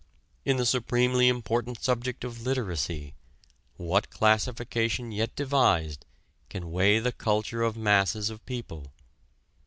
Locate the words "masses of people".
7.77-8.93